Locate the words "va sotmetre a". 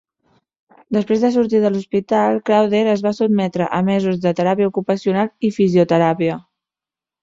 3.09-3.85